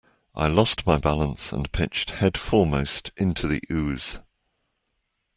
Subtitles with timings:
[0.33, 4.19] I lost my balance and pitched head foremost into the ooze.